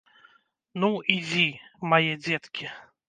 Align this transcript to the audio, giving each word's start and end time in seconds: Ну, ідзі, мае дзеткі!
Ну, 0.83 0.89
ідзі, 1.17 1.45
мае 1.93 2.11
дзеткі! 2.25 2.65